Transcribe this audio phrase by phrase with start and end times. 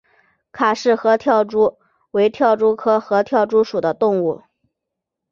[0.51, 1.77] 卡氏合跳蛛
[2.09, 4.41] 为跳蛛科合跳蛛属的动物。